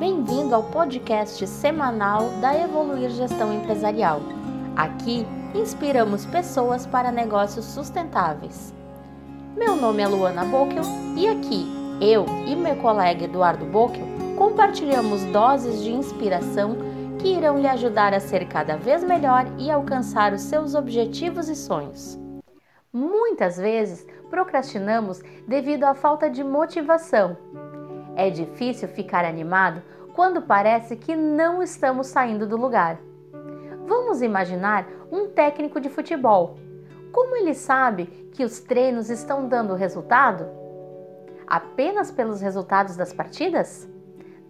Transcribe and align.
Bem-vindo 0.00 0.54
ao 0.54 0.62
podcast 0.62 1.46
semanal 1.46 2.30
da 2.40 2.58
Evoluir 2.58 3.10
Gestão 3.10 3.52
Empresarial. 3.52 4.22
Aqui 4.74 5.26
inspiramos 5.54 6.24
pessoas 6.24 6.86
para 6.86 7.12
negócios 7.12 7.66
sustentáveis. 7.66 8.72
Meu 9.54 9.76
nome 9.76 10.02
é 10.02 10.08
Luana 10.08 10.42
Bockel 10.46 10.84
e 11.14 11.28
aqui 11.28 11.66
eu 12.00 12.24
e 12.46 12.56
meu 12.56 12.76
colega 12.76 13.24
Eduardo 13.24 13.66
Bockel 13.66 14.06
compartilhamos 14.38 15.22
doses 15.26 15.82
de 15.82 15.92
inspiração 15.92 16.78
que 17.18 17.34
irão 17.34 17.58
lhe 17.58 17.68
ajudar 17.68 18.14
a 18.14 18.20
ser 18.20 18.48
cada 18.48 18.78
vez 18.78 19.04
melhor 19.04 19.44
e 19.58 19.70
alcançar 19.70 20.32
os 20.32 20.40
seus 20.40 20.74
objetivos 20.74 21.50
e 21.50 21.54
sonhos. 21.54 22.18
Muitas 22.90 23.58
vezes 23.58 24.06
procrastinamos 24.30 25.20
devido 25.46 25.84
à 25.84 25.94
falta 25.94 26.30
de 26.30 26.42
motivação. 26.42 27.36
É 28.20 28.28
difícil 28.28 28.86
ficar 28.86 29.24
animado 29.24 29.80
quando 30.12 30.42
parece 30.42 30.94
que 30.94 31.16
não 31.16 31.62
estamos 31.62 32.08
saindo 32.08 32.46
do 32.46 32.54
lugar. 32.54 33.00
Vamos 33.86 34.20
imaginar 34.20 34.86
um 35.10 35.28
técnico 35.28 35.80
de 35.80 35.88
futebol. 35.88 36.58
Como 37.10 37.34
ele 37.34 37.54
sabe 37.54 38.04
que 38.34 38.44
os 38.44 38.60
treinos 38.60 39.08
estão 39.08 39.48
dando 39.48 39.74
resultado? 39.74 40.46
Apenas 41.46 42.10
pelos 42.10 42.42
resultados 42.42 42.94
das 42.94 43.10
partidas? 43.10 43.88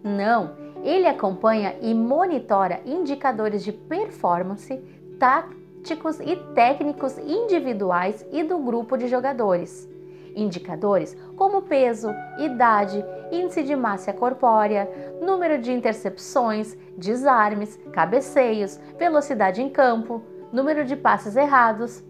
Não, 0.03 0.51
ele 0.83 1.07
acompanha 1.07 1.77
e 1.79 1.93
monitora 1.93 2.81
indicadores 2.85 3.63
de 3.63 3.71
performance, 3.71 4.83
táticos 5.17 6.19
e 6.19 6.35
técnicos 6.53 7.17
individuais 7.17 8.25
e 8.33 8.43
do 8.43 8.59
grupo 8.59 8.97
de 8.97 9.07
jogadores. 9.07 9.89
Indicadores 10.35 11.15
como 11.35 11.63
peso, 11.63 12.13
idade, 12.37 13.03
índice 13.31 13.63
de 13.63 13.75
massa 13.75 14.13
corpórea, 14.13 14.89
número 15.21 15.57
de 15.57 15.71
intercepções, 15.71 16.77
desarmes, 16.97 17.79
cabeceios, 17.91 18.79
velocidade 18.97 19.61
em 19.61 19.69
campo, 19.69 20.21
número 20.51 20.85
de 20.85 20.95
passes 20.95 21.35
errados, 21.35 22.03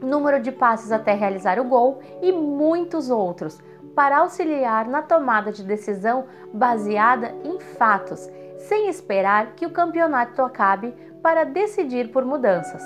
número 0.00 0.40
de 0.40 0.52
passes 0.52 0.92
até 0.92 1.14
realizar 1.14 1.58
o 1.58 1.64
gol 1.64 2.00
e 2.20 2.32
muitos 2.32 3.10
outros, 3.10 3.58
para 3.94 4.18
auxiliar 4.18 4.86
na 4.86 5.00
tomada 5.00 5.50
de 5.50 5.62
decisão 5.62 6.26
baseada 6.52 7.34
em 7.42 7.58
fatos, 7.58 8.30
sem 8.58 8.88
esperar 8.88 9.54
que 9.56 9.64
o 9.64 9.70
campeonato 9.70 10.42
acabe 10.42 10.92
para 11.22 11.44
decidir 11.44 12.12
por 12.12 12.24
mudanças. 12.24 12.82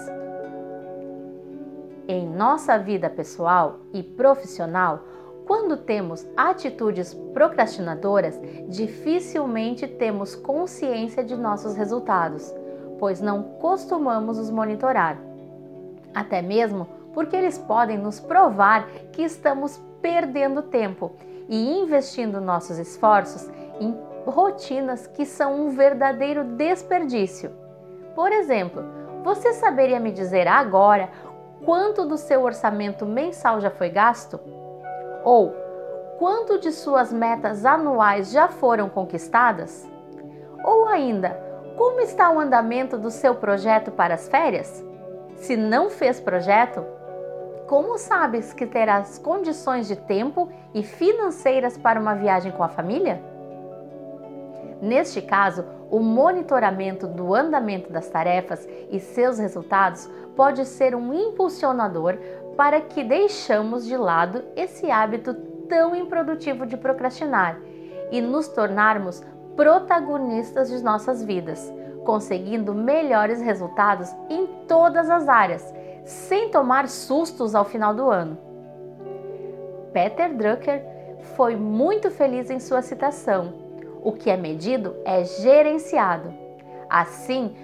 Em 2.13 2.27
nossa 2.29 2.77
vida 2.77 3.09
pessoal 3.09 3.79
e 3.95 4.03
profissional, 4.03 5.05
quando 5.47 5.77
temos 5.77 6.27
atitudes 6.37 7.15
procrastinadoras, 7.33 8.37
dificilmente 8.67 9.87
temos 9.87 10.35
consciência 10.35 11.23
de 11.23 11.37
nossos 11.37 11.77
resultados, 11.77 12.53
pois 12.99 13.21
não 13.21 13.45
costumamos 13.61 14.39
os 14.39 14.51
monitorar. 14.51 15.19
Até 16.13 16.43
mesmo 16.43 16.89
porque 17.15 17.37
eles 17.37 17.57
podem 17.57 17.97
nos 17.97 18.19
provar 18.19 18.89
que 19.13 19.23
estamos 19.23 19.81
perdendo 20.03 20.63
tempo 20.63 21.13
e 21.49 21.79
investindo 21.79 22.41
nossos 22.41 22.77
esforços 22.77 23.49
em 23.79 23.97
rotinas 24.27 25.07
que 25.07 25.25
são 25.25 25.65
um 25.65 25.71
verdadeiro 25.71 26.43
desperdício. 26.43 27.53
Por 28.17 28.33
exemplo, 28.33 28.83
você 29.23 29.53
saberia 29.53 30.01
me 30.01 30.11
dizer 30.11 30.49
agora 30.49 31.09
quanto 31.65 32.05
do 32.05 32.17
seu 32.17 32.43
orçamento 32.43 33.07
mensal 33.07 33.61
já 33.61 33.71
foi 33.71 33.89
gasto? 33.91 34.41
Ou 35.25 35.55
quanto 36.19 36.59
de 36.59 36.73
suas 36.73 37.13
metas 37.13 37.65
anuais 37.65 38.31
já 38.31 38.49
foram 38.49 38.89
conquistadas? 38.89 39.89
Ou 40.65 40.87
ainda, 40.87 41.31
como 41.77 42.01
está 42.01 42.31
o 42.31 42.39
andamento 42.39 42.99
do 42.99 43.11
seu 43.11 43.35
projeto 43.35 43.91
para 43.91 44.15
as 44.15 44.29
férias? 44.29 44.85
Se 45.37 45.57
não 45.57 45.89
fez 45.89 46.21
projeto, 46.21 46.85
como 47.67 47.97
sabes 47.97 48.53
que 48.53 48.67
terás 48.67 49.19
condições 49.19 49.87
de 49.89 49.97
tempo 49.97 50.51
e 50.75 50.83
financeiras 50.83 51.79
para 51.79 52.01
uma 52.01 52.15
viagem 52.15 52.53
com 52.53 52.63
a 52.63 52.69
família? 52.69 53.23
Neste 54.83 55.23
caso, 55.23 55.65
o 55.91 55.99
monitoramento 56.01 57.07
do 57.07 57.35
andamento 57.35 57.93
das 57.93 58.09
tarefas 58.09 58.67
e 58.91 59.01
seus 59.01 59.39
resultados 59.39 60.09
pode 60.37 60.65
ser 60.65 60.95
um 60.95 61.13
impulsionador 61.13 62.17
para 62.57 62.81
que 62.81 63.03
deixamos 63.03 63.85
de 63.85 63.97
lado 63.97 64.45
esse 64.55 64.91
hábito 64.91 65.35
tão 65.69 65.95
improdutivo 65.95 66.65
de 66.65 66.77
procrastinar 66.77 67.59
e 68.11 68.21
nos 68.21 68.49
tornarmos 68.49 69.23
protagonistas 69.57 70.71
de 70.71 70.83
nossas 70.83 71.25
vidas, 71.25 71.73
conseguindo 72.05 72.75
melhores 72.75 73.41
resultados 73.41 74.15
em 74.29 74.47
todas 74.69 75.11
as 75.11 75.29
áreas, 75.29 75.75
sem 76.05 76.51
tomar 76.51 76.89
sustos 76.89 77.55
ao 77.55 77.65
final 77.65 77.95
do 77.95 78.09
ano. 78.09 78.39
Peter 79.93 80.33
Drucker 80.33 80.85
foi 81.37 81.57
muito 81.57 82.11
feliz 82.11 82.49
em 82.49 82.61
sua 82.61 82.81
citação 82.81 83.60
o 84.03 84.13
que 84.13 84.31
é 84.31 84.37
medido 84.37 84.97
é 85.05 85.25
gerenciado. 85.25 86.33
Assim, 86.89 87.55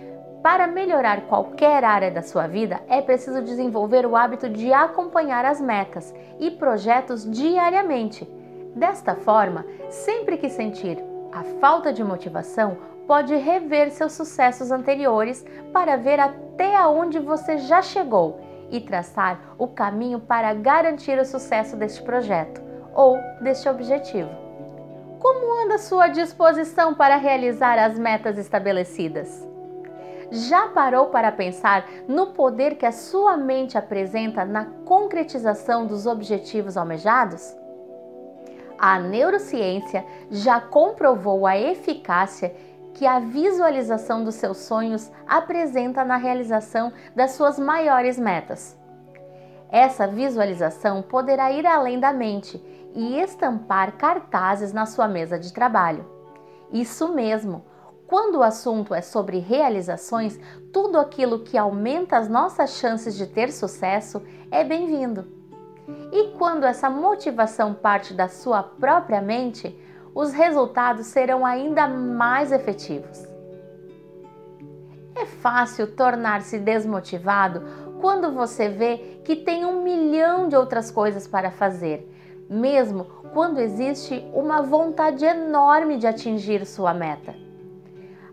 para 0.42 0.66
melhorar 0.66 1.22
qualquer 1.22 1.82
área 1.82 2.10
da 2.10 2.22
sua 2.22 2.46
vida, 2.46 2.80
é 2.88 3.02
preciso 3.02 3.42
desenvolver 3.42 4.06
o 4.06 4.14
hábito 4.14 4.48
de 4.48 4.72
acompanhar 4.72 5.44
as 5.44 5.60
metas 5.60 6.14
e 6.38 6.50
projetos 6.52 7.28
diariamente. 7.28 8.24
Desta 8.74 9.14
forma, 9.14 9.64
sempre 9.88 10.36
que 10.36 10.48
sentir 10.48 11.02
a 11.32 11.42
falta 11.60 11.92
de 11.92 12.04
motivação, 12.04 12.76
pode 13.06 13.34
rever 13.34 13.90
seus 13.90 14.12
sucessos 14.12 14.70
anteriores 14.70 15.44
para 15.72 15.96
ver 15.96 16.20
até 16.20 16.80
onde 16.86 17.18
você 17.18 17.58
já 17.58 17.82
chegou 17.82 18.40
e 18.70 18.80
traçar 18.80 19.54
o 19.58 19.66
caminho 19.68 20.20
para 20.20 20.52
garantir 20.54 21.18
o 21.18 21.24
sucesso 21.24 21.76
deste 21.76 22.02
projeto 22.02 22.60
ou 22.94 23.18
deste 23.40 23.68
objetivo. 23.68 24.45
Como 25.26 25.60
anda 25.60 25.76
sua 25.76 26.06
disposição 26.06 26.94
para 26.94 27.16
realizar 27.16 27.80
as 27.80 27.98
metas 27.98 28.38
estabelecidas? 28.38 29.44
Já 30.30 30.68
parou 30.68 31.06
para 31.06 31.32
pensar 31.32 31.84
no 32.06 32.28
poder 32.28 32.76
que 32.76 32.86
a 32.86 32.92
sua 32.92 33.36
mente 33.36 33.76
apresenta 33.76 34.44
na 34.44 34.66
concretização 34.84 35.84
dos 35.84 36.06
objetivos 36.06 36.76
almejados? 36.76 37.56
A 38.78 39.00
neurociência 39.00 40.04
já 40.30 40.60
comprovou 40.60 41.44
a 41.44 41.58
eficácia 41.58 42.54
que 42.94 43.04
a 43.04 43.18
visualização 43.18 44.22
dos 44.22 44.36
seus 44.36 44.58
sonhos 44.58 45.10
apresenta 45.26 46.04
na 46.04 46.16
realização 46.16 46.92
das 47.16 47.32
suas 47.32 47.58
maiores 47.58 48.16
metas. 48.16 48.78
Essa 49.72 50.06
visualização 50.06 51.02
poderá 51.02 51.50
ir 51.50 51.66
além 51.66 51.98
da 51.98 52.12
mente 52.12 52.62
e 52.96 53.20
estampar 53.20 53.92
cartazes 53.92 54.72
na 54.72 54.86
sua 54.86 55.06
mesa 55.06 55.38
de 55.38 55.52
trabalho. 55.52 56.04
Isso 56.72 57.12
mesmo! 57.12 57.64
Quando 58.06 58.36
o 58.36 58.42
assunto 58.42 58.94
é 58.94 59.02
sobre 59.02 59.38
realizações, 59.38 60.40
tudo 60.72 60.98
aquilo 60.98 61.40
que 61.40 61.58
aumenta 61.58 62.16
as 62.16 62.28
nossas 62.28 62.70
chances 62.78 63.14
de 63.14 63.26
ter 63.26 63.52
sucesso 63.52 64.22
é 64.50 64.64
bem-vindo. 64.64 65.26
E 66.10 66.28
quando 66.38 66.64
essa 66.64 66.88
motivação 66.88 67.74
parte 67.74 68.14
da 68.14 68.28
sua 68.28 68.62
própria 68.62 69.20
mente, 69.20 69.78
os 70.14 70.32
resultados 70.32 71.06
serão 71.06 71.44
ainda 71.44 71.86
mais 71.86 72.50
efetivos. 72.50 73.26
É 75.14 75.26
fácil 75.26 75.94
tornar-se 75.94 76.58
desmotivado 76.58 77.62
quando 78.00 78.32
você 78.32 78.68
vê 78.68 79.20
que 79.24 79.36
tem 79.36 79.66
um 79.66 79.82
milhão 79.82 80.48
de 80.48 80.56
outras 80.56 80.90
coisas 80.90 81.26
para 81.26 81.50
fazer 81.50 82.15
mesmo 82.48 83.04
quando 83.32 83.58
existe 83.58 84.24
uma 84.32 84.62
vontade 84.62 85.24
enorme 85.24 85.98
de 85.98 86.06
atingir 86.06 86.64
sua 86.64 86.94
meta. 86.94 87.34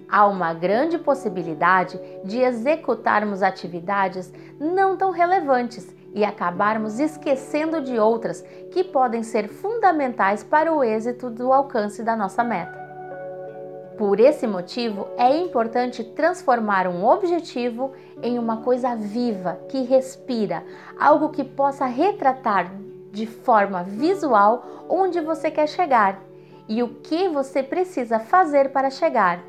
Há 0.07 0.27
uma 0.27 0.53
grande 0.53 0.97
possibilidade 0.99 1.99
de 2.23 2.39
executarmos 2.39 3.41
atividades 3.41 4.31
não 4.59 4.95
tão 4.95 5.11
relevantes 5.11 5.95
e 6.13 6.23
acabarmos 6.23 6.99
esquecendo 6.99 7.81
de 7.81 7.97
outras 7.97 8.41
que 8.71 8.83
podem 8.83 9.23
ser 9.23 9.47
fundamentais 9.47 10.43
para 10.43 10.71
o 10.71 10.83
êxito 10.83 11.29
do 11.29 11.51
alcance 11.51 12.03
da 12.03 12.15
nossa 12.15 12.43
meta. 12.43 12.83
Por 13.97 14.19
esse 14.19 14.47
motivo, 14.47 15.07
é 15.17 15.35
importante 15.38 16.03
transformar 16.03 16.88
um 16.88 17.05
objetivo 17.05 17.91
em 18.21 18.39
uma 18.39 18.57
coisa 18.57 18.95
viva, 18.95 19.59
que 19.69 19.83
respira, 19.83 20.63
algo 20.99 21.29
que 21.29 21.43
possa 21.43 21.85
retratar 21.85 22.71
de 23.13 23.27
forma 23.27 23.83
visual 23.83 24.86
onde 24.89 25.21
você 25.21 25.51
quer 25.51 25.69
chegar 25.69 26.19
e 26.68 26.81
o 26.81 26.89
que 26.95 27.30
você 27.30 27.62
precisa 27.62 28.19
fazer 28.19 28.71
para 28.71 28.89
chegar. 28.89 29.44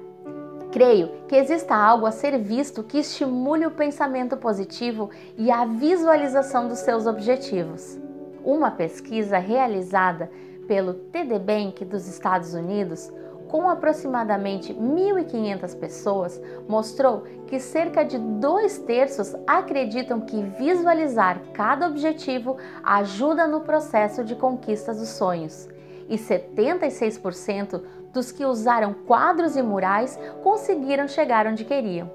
Creio 0.71 1.09
que 1.27 1.35
exista 1.35 1.75
algo 1.75 2.05
a 2.05 2.13
ser 2.13 2.39
visto 2.39 2.83
que 2.83 2.99
estimule 2.99 3.65
o 3.65 3.71
pensamento 3.71 4.37
positivo 4.37 5.09
e 5.39 5.51
a 5.51 5.65
visualização 5.65 6.69
dos 6.69 6.81
seus 6.81 7.07
objetivos. 7.07 7.99
Uma 8.45 8.71
pesquisa 8.71 9.39
realizada 9.39 10.31
pelo 10.69 10.93
TD 10.93 11.39
Bank 11.39 11.85
dos 11.87 12.07
Estados 12.07 12.53
Unidos 12.53 13.11
com 13.55 13.69
aproximadamente 13.69 14.75
1.500 14.75 15.79
pessoas, 15.79 16.43
mostrou 16.67 17.23
que 17.47 17.61
cerca 17.61 18.05
de 18.05 18.19
dois 18.19 18.79
terços 18.79 19.33
acreditam 19.47 20.23
que 20.23 20.43
visualizar 20.59 21.41
cada 21.53 21.87
objetivo 21.87 22.57
ajuda 22.83 23.47
no 23.47 23.61
processo 23.61 24.25
de 24.25 24.35
conquista 24.35 24.93
dos 24.93 25.09
sonhos, 25.11 25.69
e 26.09 26.17
76% 26.17 27.81
dos 28.13 28.33
que 28.33 28.45
usaram 28.45 28.93
quadros 28.93 29.55
e 29.55 29.63
murais 29.63 30.19
conseguiram 30.43 31.07
chegar 31.07 31.47
onde 31.47 31.65
queriam. 31.65 32.11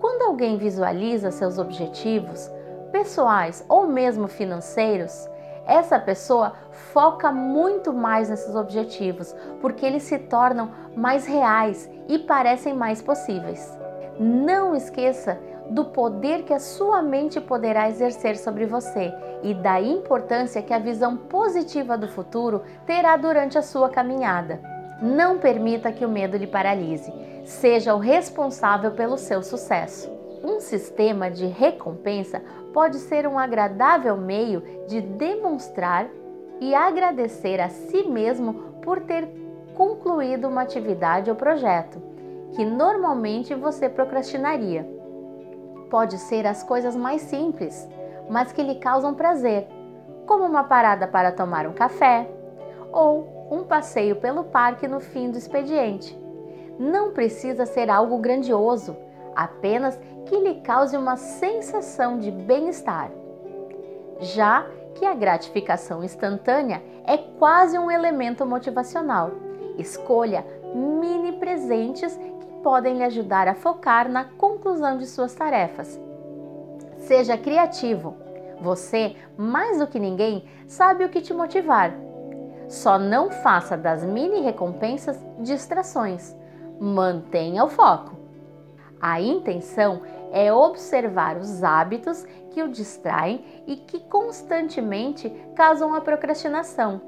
Quando 0.00 0.22
alguém 0.22 0.56
visualiza 0.56 1.30
seus 1.30 1.56
objetivos, 1.56 2.50
pessoais 2.90 3.64
ou 3.68 3.86
mesmo 3.86 4.26
financeiros, 4.26 5.28
essa 5.66 5.98
pessoa 5.98 6.54
foca 6.92 7.30
muito 7.30 7.92
mais 7.92 8.28
nesses 8.28 8.54
objetivos, 8.54 9.34
porque 9.60 9.86
eles 9.86 10.02
se 10.02 10.18
tornam 10.18 10.70
mais 10.96 11.26
reais 11.26 11.88
e 12.08 12.18
parecem 12.18 12.74
mais 12.74 13.00
possíveis. 13.00 13.78
Não 14.18 14.74
esqueça 14.74 15.38
do 15.70 15.86
poder 15.86 16.42
que 16.42 16.52
a 16.52 16.58
sua 16.58 17.02
mente 17.02 17.40
poderá 17.40 17.88
exercer 17.88 18.36
sobre 18.36 18.66
você 18.66 19.12
e 19.42 19.54
da 19.54 19.80
importância 19.80 20.62
que 20.62 20.74
a 20.74 20.78
visão 20.78 21.16
positiva 21.16 21.96
do 21.96 22.08
futuro 22.08 22.62
terá 22.84 23.16
durante 23.16 23.56
a 23.56 23.62
sua 23.62 23.88
caminhada. 23.88 24.60
Não 25.00 25.38
permita 25.38 25.90
que 25.90 26.04
o 26.04 26.08
medo 26.08 26.36
lhe 26.36 26.46
paralise. 26.46 27.12
Seja 27.44 27.94
o 27.94 27.98
responsável 27.98 28.92
pelo 28.92 29.16
seu 29.16 29.42
sucesso. 29.42 30.11
Um 30.42 30.60
sistema 30.60 31.30
de 31.30 31.46
recompensa 31.46 32.42
pode 32.72 32.98
ser 32.98 33.26
um 33.26 33.38
agradável 33.38 34.16
meio 34.16 34.62
de 34.86 35.00
demonstrar 35.00 36.08
e 36.60 36.74
agradecer 36.74 37.60
a 37.60 37.68
si 37.68 38.04
mesmo 38.04 38.54
por 38.82 39.00
ter 39.00 39.28
concluído 39.74 40.48
uma 40.48 40.62
atividade 40.62 41.30
ou 41.30 41.36
projeto 41.36 42.12
que 42.52 42.64
normalmente 42.64 43.54
você 43.54 43.88
procrastinaria. 43.88 44.86
Pode 45.90 46.18
ser 46.18 46.46
as 46.46 46.62
coisas 46.62 46.94
mais 46.94 47.22
simples, 47.22 47.88
mas 48.28 48.52
que 48.52 48.62
lhe 48.62 48.76
causam 48.76 49.14
prazer, 49.14 49.66
como 50.26 50.44
uma 50.44 50.64
parada 50.64 51.06
para 51.06 51.32
tomar 51.32 51.66
um 51.66 51.72
café 51.72 52.28
ou 52.92 53.48
um 53.50 53.64
passeio 53.64 54.16
pelo 54.16 54.44
parque 54.44 54.86
no 54.86 55.00
fim 55.00 55.30
do 55.30 55.38
expediente. 55.38 56.18
Não 56.78 57.12
precisa 57.12 57.66
ser 57.66 57.90
algo 57.90 58.18
grandioso, 58.18 58.96
apenas 59.34 59.98
que 60.26 60.36
lhe 60.36 60.60
cause 60.62 60.96
uma 60.96 61.16
sensação 61.16 62.18
de 62.18 62.30
bem-estar. 62.30 63.10
Já 64.20 64.66
que 64.94 65.04
a 65.04 65.14
gratificação 65.14 66.04
instantânea 66.04 66.82
é 67.06 67.16
quase 67.16 67.78
um 67.78 67.90
elemento 67.90 68.46
motivacional. 68.46 69.32
Escolha 69.78 70.44
mini 70.74 71.32
presentes 71.32 72.16
que 72.16 72.46
podem 72.62 72.98
lhe 72.98 73.04
ajudar 73.04 73.48
a 73.48 73.54
focar 73.54 74.08
na 74.08 74.24
conclusão 74.24 74.98
de 74.98 75.06
suas 75.06 75.34
tarefas. 75.34 76.00
Seja 76.98 77.36
criativo. 77.36 78.16
Você, 78.60 79.16
mais 79.36 79.78
do 79.78 79.88
que 79.88 79.98
ninguém, 79.98 80.44
sabe 80.68 81.04
o 81.04 81.08
que 81.08 81.20
te 81.20 81.34
motivar. 81.34 81.92
Só 82.68 82.98
não 82.98 83.30
faça 83.30 83.76
das 83.76 84.04
mini 84.04 84.40
recompensas 84.40 85.18
distrações. 85.38 86.34
Mantenha 86.80 87.64
o 87.64 87.68
foco. 87.68 88.21
A 89.02 89.20
intenção 89.20 90.02
é 90.30 90.52
observar 90.52 91.36
os 91.36 91.64
hábitos 91.64 92.24
que 92.52 92.62
o 92.62 92.68
distraem 92.68 93.44
e 93.66 93.74
que 93.74 93.98
constantemente 93.98 95.28
causam 95.56 95.92
a 95.92 96.00
procrastinação 96.00 97.02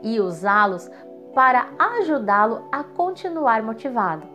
e 0.00 0.20
usá-los 0.20 0.88
para 1.34 1.68
ajudá-lo 1.76 2.68
a 2.70 2.84
continuar 2.84 3.64
motivado. 3.64 4.26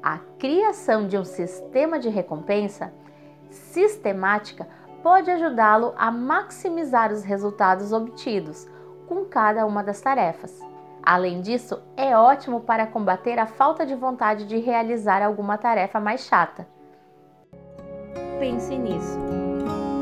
A 0.00 0.18
criação 0.38 1.08
de 1.08 1.18
um 1.18 1.24
sistema 1.24 1.98
de 1.98 2.08
recompensa 2.08 2.92
sistemática 3.50 4.68
pode 5.02 5.28
ajudá-lo 5.32 5.94
a 5.96 6.12
maximizar 6.12 7.12
os 7.12 7.24
resultados 7.24 7.92
obtidos 7.92 8.68
com 9.08 9.24
cada 9.24 9.66
uma 9.66 9.82
das 9.82 10.00
tarefas. 10.00 10.60
Além 11.06 11.40
disso, 11.40 11.80
é 11.96 12.16
ótimo 12.16 12.62
para 12.62 12.84
combater 12.84 13.38
a 13.38 13.46
falta 13.46 13.86
de 13.86 13.94
vontade 13.94 14.44
de 14.44 14.58
realizar 14.58 15.22
alguma 15.22 15.56
tarefa 15.56 16.00
mais 16.00 16.26
chata. 16.26 16.66
Pense 18.40 18.76
nisso. 18.76 19.16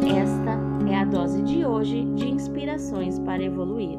Esta 0.03 0.91
é 0.91 0.97
a 0.97 1.05
dose 1.05 1.43
de 1.43 1.67
hoje 1.67 2.06
de 2.15 2.31
inspirações 2.31 3.19
para 3.19 3.43
evoluir. 3.43 3.99